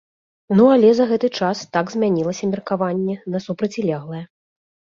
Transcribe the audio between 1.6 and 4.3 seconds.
так змянілася меркаванне на супрацьлеглае.